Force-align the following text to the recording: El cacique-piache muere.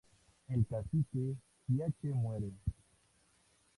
El 0.47 0.65
cacique-piache 0.67 2.11
muere. 2.15 2.51